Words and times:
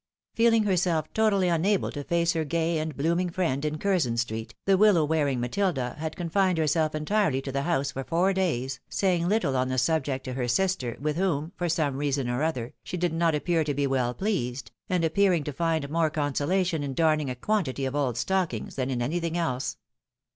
Feeling 0.33 0.63
herself 0.63 1.13
totally 1.13 1.47
unable 1.47 1.91
to 1.91 2.03
face 2.03 2.33
her 2.33 2.43
gay 2.43 2.79
and 2.79 2.97
blooming 2.97 3.29
friend 3.29 3.63
in 3.63 3.77
Curzon 3.77 4.17
street, 4.17 4.55
the 4.65 4.75
wOow 4.75 5.05
wearing 5.07 5.39
Matilda 5.39 5.95
had 5.99 6.15
con 6.15 6.27
fined 6.27 6.57
herself 6.57 6.95
entirely 6.95 7.39
to 7.43 7.51
the 7.51 7.61
house 7.61 7.91
for 7.91 8.03
four 8.03 8.33
days, 8.33 8.79
saying 8.89 9.29
little 9.29 9.55
on 9.55 9.69
the 9.69 9.77
subject 9.77 10.25
to 10.25 10.33
her 10.33 10.47
sister, 10.47 10.97
with 10.99 11.17
whom, 11.17 11.51
for 11.55 11.69
some 11.69 11.97
reason 11.97 12.27
or 12.31 12.41
other, 12.41 12.73
she 12.83 12.97
did 12.97 13.13
not 13.13 13.35
appear 13.35 13.63
to 13.63 13.75
be 13.75 13.85
well 13.85 14.15
pleased, 14.15 14.71
and 14.89 15.05
appearing 15.05 15.43
to 15.43 15.53
find 15.53 15.87
more 15.91 16.09
consolation 16.09 16.81
in 16.81 16.95
darning 16.95 17.29
a 17.29 17.35
quantity 17.35 17.85
of 17.85 17.95
old 17.95 18.17
stockings, 18.17 18.73
than 18.77 18.89
in 18.89 19.03
anything 19.03 19.37
else. 19.37 19.77